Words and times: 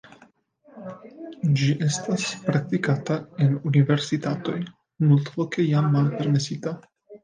Ĝi 1.59 1.67
estas 1.89 2.25
praktikata 2.47 3.21
en 3.47 3.55
universitatoj, 3.75 4.59
multloke 5.09 5.71
jam 5.73 5.97
malpermesita. 5.97 6.79